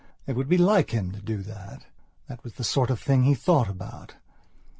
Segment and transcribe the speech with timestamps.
[0.25, 1.85] It would be like him to do that;
[2.27, 4.15] that was the sort of thing he thought about.